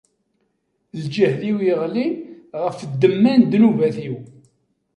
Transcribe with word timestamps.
Lǧehd-iw 1.03 1.57
iɣli 1.71 2.07
ɣef 2.63 2.77
ddemma 2.91 3.33
n 3.35 3.41
ddnubat-iw. 3.45 4.15